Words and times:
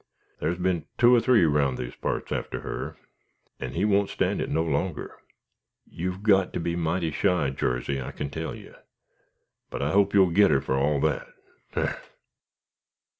There's 0.39 0.57
been 0.57 0.87
two 0.97 1.13
or 1.13 1.19
three 1.21 1.43
round 1.43 1.77
these 1.77 1.93
parts 1.93 2.31
after 2.31 2.61
her, 2.61 2.97
and 3.59 3.75
he 3.75 3.85
won't 3.85 4.09
stand 4.09 4.41
it 4.41 4.49
no 4.49 4.63
longer. 4.63 5.15
You've 5.85 6.23
got 6.23 6.53
to 6.53 6.59
be 6.59 6.75
mighty 6.75 7.11
shy, 7.11 7.51
Jarsey, 7.51 8.01
I 8.01 8.11
kin 8.11 8.31
tell 8.31 8.55
yer; 8.55 8.81
but 9.69 9.83
I 9.83 9.91
hope 9.91 10.15
you'll 10.15 10.31
git 10.31 10.49
her 10.49 10.59
fur 10.59 10.75
all 10.75 10.99
that, 11.01 11.27
ogh!" 11.75 11.95